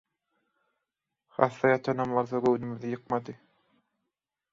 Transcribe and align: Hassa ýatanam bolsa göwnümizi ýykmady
Hassa 1.35 1.69
ýatanam 1.73 2.15
bolsa 2.19 2.41
göwnümizi 2.47 2.95
ýykmady 2.95 3.37